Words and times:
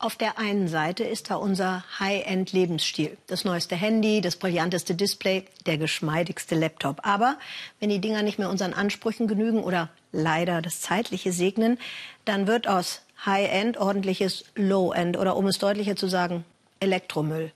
Auf 0.00 0.14
der 0.14 0.38
einen 0.38 0.68
Seite 0.68 1.02
ist 1.02 1.28
da 1.28 1.34
unser 1.34 1.82
High-End-Lebensstil. 1.98 3.18
Das 3.26 3.44
neueste 3.44 3.74
Handy, 3.74 4.20
das 4.20 4.36
brillanteste 4.36 4.94
Display, 4.94 5.44
der 5.66 5.76
geschmeidigste 5.76 6.54
Laptop. 6.54 7.00
Aber 7.02 7.36
wenn 7.80 7.90
die 7.90 8.00
Dinger 8.00 8.22
nicht 8.22 8.38
mehr 8.38 8.48
unseren 8.48 8.74
Ansprüchen 8.74 9.26
genügen 9.26 9.64
oder 9.64 9.88
leider 10.12 10.62
das 10.62 10.80
Zeitliche 10.80 11.32
segnen, 11.32 11.78
dann 12.24 12.46
wird 12.46 12.68
aus 12.68 13.02
High-End 13.26 13.76
ordentliches 13.76 14.44
Low-End 14.54 15.16
oder 15.16 15.36
um 15.36 15.48
es 15.48 15.58
deutlicher 15.58 15.96
zu 15.96 16.06
sagen, 16.06 16.44
Elektromüll. 16.78 17.50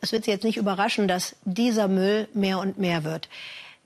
Es 0.00 0.10
wird 0.10 0.24
Sie 0.24 0.32
jetzt 0.32 0.42
nicht 0.42 0.56
überraschen, 0.56 1.06
dass 1.06 1.36
dieser 1.44 1.86
Müll 1.86 2.26
mehr 2.34 2.58
und 2.58 2.78
mehr 2.78 3.04
wird. 3.04 3.28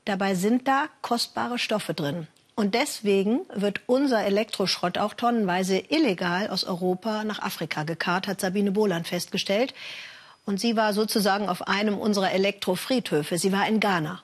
Dabei 0.06 0.34
sind 0.34 0.66
da 0.66 0.88
kostbare 1.02 1.58
Stoffe 1.58 1.92
drin. 1.92 2.28
Und 2.54 2.74
deswegen 2.74 3.40
wird 3.54 3.80
unser 3.86 4.24
Elektroschrott 4.24 4.98
auch 4.98 5.14
tonnenweise 5.14 5.78
illegal 5.78 6.48
aus 6.48 6.64
Europa 6.64 7.24
nach 7.24 7.40
Afrika 7.40 7.84
gekarrt, 7.84 8.26
hat 8.28 8.40
Sabine 8.40 8.72
Bohland 8.72 9.08
festgestellt. 9.08 9.72
Und 10.44 10.60
sie 10.60 10.76
war 10.76 10.92
sozusagen 10.92 11.48
auf 11.48 11.68
einem 11.68 11.98
unserer 11.98 12.32
Elektrofriedhöfe. 12.32 13.38
Sie 13.38 13.52
war 13.52 13.66
in 13.68 13.80
Ghana. 13.80 14.22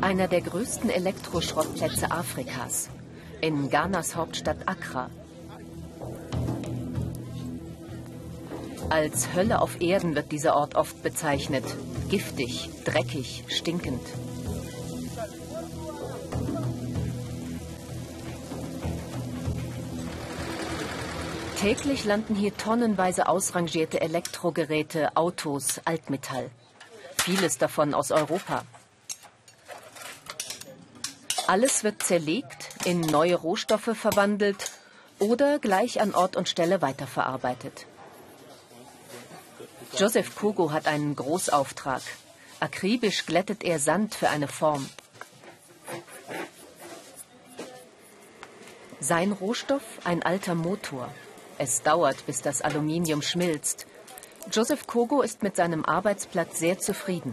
Einer 0.00 0.28
der 0.28 0.42
größten 0.42 0.90
Elektroschrottplätze 0.90 2.10
Afrikas. 2.10 2.90
In 3.40 3.70
Ghanas 3.70 4.14
Hauptstadt 4.14 4.68
Accra. 4.68 5.10
Als 8.88 9.34
Hölle 9.34 9.60
auf 9.60 9.80
Erden 9.80 10.14
wird 10.14 10.30
dieser 10.30 10.54
Ort 10.54 10.76
oft 10.76 11.02
bezeichnet. 11.02 11.64
Giftig, 12.08 12.70
dreckig, 12.84 13.44
stinkend. 13.48 14.00
Täglich 21.60 22.04
landen 22.04 22.34
hier 22.34 22.54
tonnenweise 22.56 23.28
ausrangierte 23.28 24.00
Elektrogeräte, 24.02 25.16
Autos, 25.16 25.80
Altmetall. 25.86 26.50
Vieles 27.16 27.56
davon 27.56 27.94
aus 27.94 28.12
Europa. 28.12 28.64
Alles 31.46 31.82
wird 31.82 32.02
zerlegt, 32.02 32.68
in 32.84 33.00
neue 33.00 33.36
Rohstoffe 33.36 33.90
verwandelt 33.94 34.70
oder 35.18 35.58
gleich 35.58 36.00
an 36.00 36.14
Ort 36.14 36.36
und 36.36 36.48
Stelle 36.48 36.82
weiterverarbeitet. 36.82 37.86
Joseph 39.96 40.36
Kogo 40.36 40.72
hat 40.72 40.86
einen 40.86 41.16
Großauftrag. 41.16 42.02
Akribisch 42.60 43.24
glättet 43.24 43.64
er 43.64 43.78
Sand 43.78 44.14
für 44.14 44.28
eine 44.28 44.48
Form. 44.48 44.88
Sein 49.00 49.32
Rohstoff 49.32 49.84
ein 50.04 50.22
alter 50.22 50.54
Motor. 50.54 51.08
Es 51.58 51.82
dauert, 51.82 52.26
bis 52.26 52.42
das 52.42 52.62
Aluminium 52.62 53.22
schmilzt. 53.22 53.86
Joseph 54.52 54.86
Kogo 54.86 55.22
ist 55.22 55.42
mit 55.42 55.56
seinem 55.56 55.84
Arbeitsplatz 55.84 56.58
sehr 56.58 56.78
zufrieden. 56.78 57.32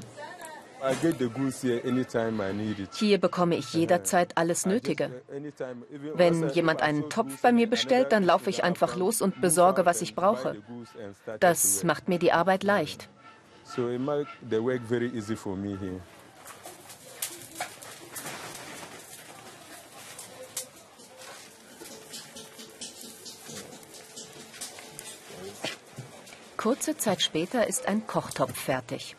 Hier 2.94 3.18
bekomme 3.18 3.56
ich 3.56 3.74
jederzeit 3.74 4.38
alles 4.38 4.66
Nötige. 4.66 5.22
Wenn 6.16 6.50
jemand 6.50 6.82
einen 6.82 7.10
Topf 7.10 7.42
bei 7.42 7.52
mir 7.54 7.70
bestellt, 7.70 8.12
dann 8.12 8.24
laufe 8.24 8.50
ich 8.50 8.64
einfach 8.64 8.98
los 8.98 9.22
und 9.22 9.40
besorge, 9.40 9.86
was 9.86 10.02
ich 10.02 10.14
brauche. 10.16 10.58
Das 11.40 11.84
macht 11.84 12.10
mir 12.10 12.20
die 12.20 12.34
Arbeit 12.34 12.64
leicht. 12.64 13.10
Kurze 26.64 26.96
Zeit 26.96 27.22
später 27.22 27.68
ist 27.68 27.90
ein 27.90 28.08
Kochtopf 28.08 28.58
fertig. 28.58 29.18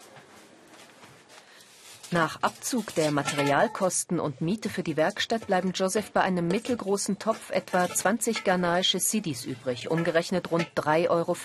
Nach 2.11 2.41
Abzug 2.41 2.95
der 2.95 3.11
Materialkosten 3.11 4.19
und 4.19 4.41
Miete 4.41 4.71
für 4.71 4.83
die 4.83 4.97
Werkstatt 4.97 5.47
bleiben 5.47 5.73
Joseph 5.73 6.11
bei 6.13 6.23
einem 6.23 6.49
mittelgroßen 6.49 7.19
Topf 7.19 7.51
etwa 7.51 7.87
20 7.87 8.45
ghanaische 8.45 8.99
Sidis 8.99 9.45
übrig, 9.45 9.91
umgerechnet 9.91 10.51
rund 10.53 10.69
3,50 10.75 11.11
Euro. 11.11 11.37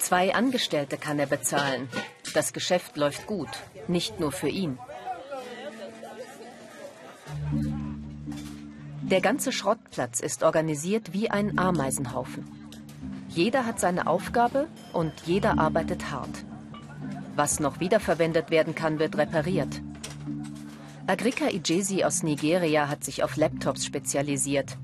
Zwei 0.00 0.34
Angestellte 0.34 0.98
kann 0.98 1.18
er 1.18 1.24
bezahlen. 1.26 1.88
Das 2.34 2.52
Geschäft 2.52 2.98
läuft 2.98 3.26
gut, 3.26 3.48
nicht 3.88 4.20
nur 4.20 4.32
für 4.32 4.50
ihn. 4.50 4.78
Der 9.00 9.22
ganze 9.22 9.50
Schrottplatz 9.50 10.20
ist 10.20 10.42
organisiert 10.42 11.14
wie 11.14 11.30
ein 11.30 11.58
Ameisenhaufen. 11.58 12.65
Jeder 13.36 13.66
hat 13.66 13.78
seine 13.78 14.06
Aufgabe 14.06 14.66
und 14.94 15.12
jeder 15.26 15.58
arbeitet 15.58 16.10
hart. 16.10 16.46
Was 17.34 17.60
noch 17.60 17.80
wiederverwendet 17.80 18.50
werden 18.50 18.74
kann, 18.74 18.98
wird 18.98 19.18
repariert. 19.18 19.82
Agrika 21.06 21.50
Ijesi 21.50 22.02
aus 22.02 22.22
Nigeria 22.22 22.88
hat 22.88 23.04
sich 23.04 23.22
auf 23.22 23.36
Laptops 23.36 23.84
spezialisiert. 23.84 24.78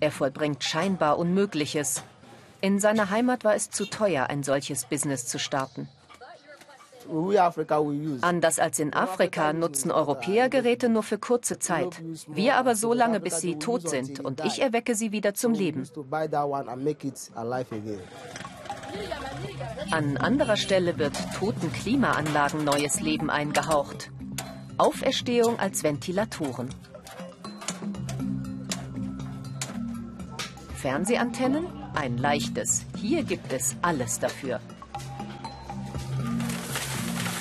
Er 0.00 0.10
vollbringt 0.10 0.64
scheinbar 0.64 1.18
Unmögliches. 1.18 2.02
In 2.62 2.78
seiner 2.78 3.10
Heimat 3.10 3.44
war 3.44 3.54
es 3.54 3.68
zu 3.68 3.84
teuer, 3.84 4.28
ein 4.30 4.42
solches 4.44 4.86
Business 4.86 5.26
zu 5.26 5.38
starten. 5.38 5.86
Anders 8.20 8.58
als 8.58 8.78
in 8.78 8.92
Afrika 8.94 9.52
nutzen 9.52 9.90
Europäer 9.90 10.48
Geräte 10.48 10.88
nur 10.88 11.02
für 11.02 11.18
kurze 11.18 11.58
Zeit. 11.58 12.02
Wir 12.26 12.56
aber 12.56 12.76
so 12.76 12.92
lange, 12.92 13.20
bis 13.20 13.38
sie 13.38 13.58
tot 13.58 13.88
sind 13.88 14.20
und 14.20 14.44
ich 14.44 14.60
erwecke 14.60 14.94
sie 14.94 15.12
wieder 15.12 15.34
zum 15.34 15.52
Leben. 15.52 15.88
An 19.90 20.16
anderer 20.16 20.56
Stelle 20.56 20.98
wird 20.98 21.16
toten 21.38 21.72
Klimaanlagen 21.72 22.64
neues 22.64 23.00
Leben 23.00 23.30
eingehaucht. 23.30 24.10
Auferstehung 24.78 25.58
als 25.58 25.82
Ventilatoren. 25.82 26.68
Fernsehantennen? 30.74 31.66
Ein 31.94 32.16
leichtes. 32.16 32.86
Hier 32.96 33.22
gibt 33.22 33.52
es 33.52 33.76
alles 33.82 34.18
dafür. 34.18 34.60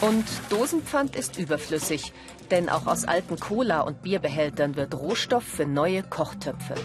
Und 0.02 0.26
Dosenpfand 0.50 1.18
ist 1.18 1.38
überflüssig, 1.38 2.14
denn 2.52 2.70
auch 2.70 2.88
aus 2.88 3.04
alten 3.04 3.38
Cola- 3.38 3.82
und 3.82 4.02
Bierbehältern 4.02 4.78
wird 4.78 4.96
Rohstoff 4.96 5.44
für 5.44 5.66
neue 5.66 6.04
Kochtöpfe. 6.04 6.76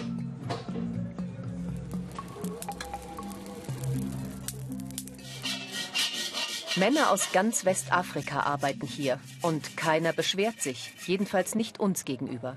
Männer 6.77 7.13
aus 7.13 7.31
ganz 7.33 7.65
Westafrika 7.65 8.41
arbeiten 8.41 8.87
hier 8.89 9.21
und 9.43 9.77
keiner 9.77 10.13
beschwert 10.13 10.61
sich, 10.61 10.93
jedenfalls 11.07 11.55
nicht 11.55 11.79
uns 11.79 12.05
gegenüber. 12.05 12.57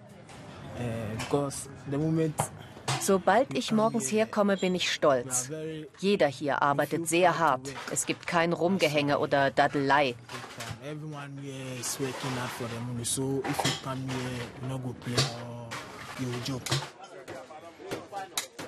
Sobald 3.08 3.54
ich 3.54 3.72
morgens 3.72 4.12
herkomme, 4.12 4.58
bin 4.58 4.76
ich 4.76 4.92
stolz. 4.92 5.50
Jeder 6.00 6.28
hier 6.28 6.62
arbeitet 6.62 7.08
sehr 7.08 7.40
hart. 7.40 7.66
Es 7.90 8.06
gibt 8.06 8.28
kein 8.28 8.52
Rumgehänge 8.52 9.20
oder 9.20 9.50
Daddelei. 9.50 10.16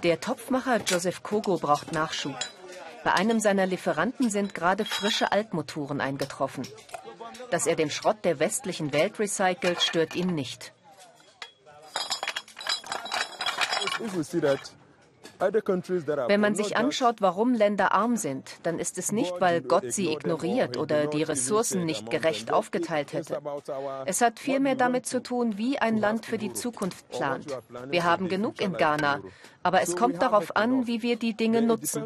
Der 0.03 0.22
Topfmacher 0.22 0.78
Joseph 0.88 1.22
Kogo 1.22 1.57
braucht 1.57 1.91
Nachschub. 1.91 2.39
Bei 3.03 3.11
einem 3.11 3.41
seiner 3.41 3.66
Lieferanten 3.66 4.29
sind 4.29 4.55
gerade 4.55 4.85
frische 4.85 5.33
Altmotoren 5.33 5.99
eingetroffen. 5.99 6.66
Dass 7.51 7.67
er 7.67 7.75
den 7.75 7.89
Schrott 7.89 8.23
der 8.23 8.39
westlichen 8.39 8.94
Welt 8.94 9.19
recycelt, 9.19 9.81
stört 9.81 10.16
ihn 10.16 10.33
nicht. 10.33 10.72
Wenn 16.28 16.41
man 16.41 16.55
sich 16.55 16.78
anschaut, 16.78 17.22
warum 17.22 17.53
Länder 17.53 17.93
arm 17.93 18.17
sind, 18.17 18.52
dann 18.64 18.79
ist 18.79 18.97
es 18.97 19.11
nicht, 19.11 19.40
weil 19.40 19.61
Gott 19.61 19.91
sie 19.91 20.11
ignoriert 20.11 20.78
oder 20.78 21.08
die 21.08 21.23
Ressourcen 21.23 21.85
nicht 21.85 22.09
gerecht 22.09 22.52
aufgeteilt 22.52 23.14
hätte. 23.14 23.40
Es 24.05 24.22
hat 24.22 24.40
vielmehr 24.40 24.76
damit 24.76 25.05
zu 25.05 25.22
tun, 25.22 25.58
wie 25.58 25.79
ein 25.79 25.97
Land 25.97 26.26
für 26.26 26.37
die 26.37 26.53
Zukunft 26.53 27.08
plant. 27.09 27.46
Wir 27.87 28.03
haben 28.03 28.28
genug 28.28 28.61
in 28.61 28.73
Ghana, 28.73 29.22
aber 29.64 29.81
es 29.81 29.96
kommt 29.96 30.22
darauf 30.22 30.55
an, 30.55 30.87
wie 30.87 31.02
wir 31.02 31.16
die 31.16 31.34
Dinge 31.34 31.61
nutzen. 31.61 32.03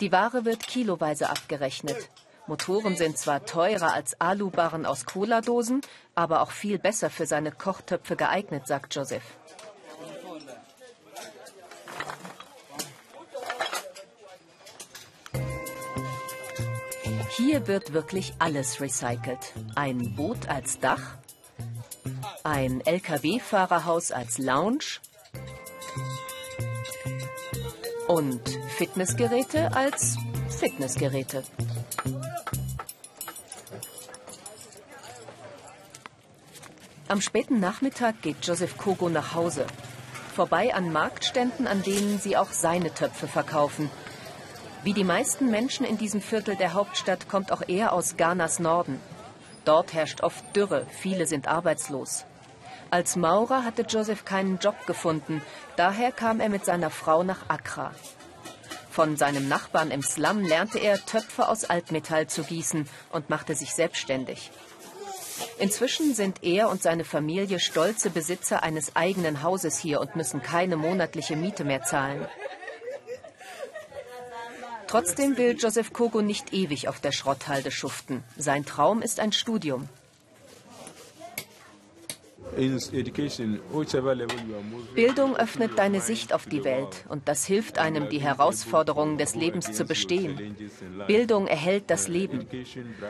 Die 0.00 0.12
Ware 0.12 0.44
wird 0.44 0.66
kiloweise 0.66 1.30
abgerechnet. 1.30 2.10
Motoren 2.48 2.96
sind 2.96 3.18
zwar 3.18 3.44
teurer 3.44 3.92
als 3.92 4.20
Alubarren 4.20 4.86
aus 4.86 5.04
Cola-Dosen, 5.04 5.80
aber 6.14 6.42
auch 6.42 6.52
viel 6.52 6.78
besser 6.78 7.10
für 7.10 7.26
seine 7.26 7.50
Kochtöpfe 7.50 8.14
geeignet, 8.14 8.66
sagt 8.66 8.94
Joseph. 8.94 9.24
Hier 17.36 17.66
wird 17.66 17.92
wirklich 17.92 18.34
alles 18.38 18.80
recycelt. 18.80 19.52
Ein 19.74 20.14
Boot 20.14 20.48
als 20.48 20.78
Dach, 20.80 21.18
ein 22.44 22.80
Lkw-Fahrerhaus 22.80 24.12
als 24.12 24.38
Lounge 24.38 25.00
und 28.06 28.40
Fitnessgeräte 28.76 29.74
als 29.74 30.16
Fitnessgeräte. 30.48 31.42
Am 37.08 37.20
späten 37.20 37.60
Nachmittag 37.60 38.20
geht 38.20 38.44
Joseph 38.44 38.76
Kogo 38.78 39.08
nach 39.08 39.32
Hause. 39.32 39.64
Vorbei 40.34 40.74
an 40.74 40.92
Marktständen, 40.92 41.68
an 41.68 41.84
denen 41.84 42.18
sie 42.18 42.36
auch 42.36 42.50
seine 42.50 42.92
Töpfe 42.92 43.28
verkaufen. 43.28 43.92
Wie 44.82 44.92
die 44.92 45.04
meisten 45.04 45.48
Menschen 45.48 45.86
in 45.86 45.98
diesem 45.98 46.20
Viertel 46.20 46.56
der 46.56 46.74
Hauptstadt 46.74 47.28
kommt 47.28 47.52
auch 47.52 47.62
er 47.68 47.92
aus 47.92 48.16
Ghanas 48.16 48.58
Norden. 48.58 49.00
Dort 49.64 49.92
herrscht 49.92 50.22
oft 50.22 50.44
Dürre, 50.56 50.84
viele 51.00 51.28
sind 51.28 51.46
arbeitslos. 51.46 52.24
Als 52.90 53.14
Maurer 53.14 53.62
hatte 53.62 53.82
Joseph 53.82 54.24
keinen 54.24 54.58
Job 54.58 54.74
gefunden, 54.86 55.42
daher 55.76 56.10
kam 56.10 56.40
er 56.40 56.48
mit 56.48 56.64
seiner 56.64 56.90
Frau 56.90 57.22
nach 57.22 57.48
Accra. 57.48 57.92
Von 58.90 59.16
seinem 59.16 59.46
Nachbarn 59.46 59.92
im 59.92 60.02
Slum 60.02 60.40
lernte 60.40 60.80
er, 60.80 60.98
Töpfe 61.04 61.48
aus 61.48 61.64
Altmetall 61.64 62.26
zu 62.26 62.42
gießen 62.42 62.88
und 63.12 63.30
machte 63.30 63.54
sich 63.54 63.74
selbstständig. 63.74 64.50
Inzwischen 65.58 66.14
sind 66.14 66.42
er 66.42 66.68
und 66.68 66.82
seine 66.82 67.04
Familie 67.04 67.60
stolze 67.60 68.10
Besitzer 68.10 68.62
eines 68.62 68.94
eigenen 68.96 69.42
Hauses 69.42 69.78
hier 69.78 70.00
und 70.00 70.16
müssen 70.16 70.42
keine 70.42 70.76
monatliche 70.76 71.36
Miete 71.36 71.64
mehr 71.64 71.82
zahlen. 71.82 72.26
Trotzdem 74.86 75.36
will 75.36 75.56
Joseph 75.58 75.92
Kogo 75.92 76.22
nicht 76.22 76.52
ewig 76.52 76.88
auf 76.88 77.00
der 77.00 77.12
Schrotthalde 77.12 77.70
schuften. 77.70 78.22
Sein 78.36 78.64
Traum 78.64 79.02
ist 79.02 79.18
ein 79.18 79.32
Studium. 79.32 79.88
Bildung 84.94 85.36
öffnet 85.36 85.78
deine 85.78 86.00
Sicht 86.00 86.32
auf 86.32 86.46
die 86.46 86.64
Welt 86.64 87.04
und 87.08 87.28
das 87.28 87.44
hilft 87.44 87.78
einem, 87.78 88.08
die 88.08 88.20
Herausforderungen 88.20 89.18
des 89.18 89.34
Lebens 89.34 89.72
zu 89.72 89.84
bestehen. 89.84 90.56
Bildung 91.06 91.46
erhält 91.46 91.90
das 91.90 92.08
Leben. 92.08 92.46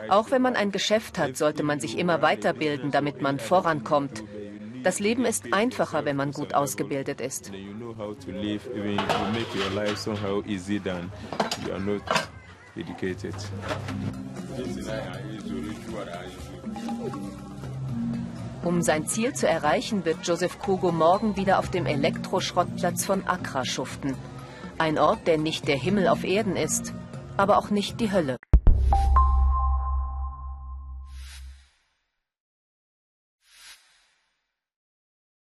Auch 0.09 0.31
wenn 0.31 0.41
man 0.41 0.55
ein 0.55 0.71
Geschäft 0.71 1.17
hat, 1.17 1.37
sollte 1.37 1.63
man 1.63 1.79
sich 1.79 1.97
immer 1.97 2.21
weiterbilden, 2.21 2.91
damit 2.91 3.21
man 3.21 3.39
vorankommt. 3.39 4.23
Das 4.83 4.99
Leben 4.99 5.25
ist 5.25 5.53
einfacher, 5.53 6.05
wenn 6.05 6.15
man 6.15 6.31
gut 6.31 6.53
ausgebildet 6.53 7.21
ist. 7.21 7.51
Um 18.67 18.81
sein 18.81 19.07
Ziel 19.07 19.33
zu 19.33 19.47
erreichen, 19.47 20.03
wird 20.03 20.27
Joseph 20.27 20.59
Kogo 20.59 20.91
morgen 20.91 21.37
wieder 21.37 21.57
auf 21.57 21.71
dem 21.71 21.85
Elektroschrottplatz 21.85 23.05
von 23.05 23.25
Accra 23.25 23.63
schuften. 23.63 24.13
Ein 24.77 24.99
Ort, 24.99 25.25
der 25.25 25.37
nicht 25.37 25.69
der 25.69 25.77
Himmel 25.77 26.09
auf 26.09 26.25
Erden 26.25 26.57
ist, 26.57 26.93
aber 27.37 27.59
auch 27.59 27.69
nicht 27.69 28.01
die 28.01 28.11
Hölle. 28.11 28.35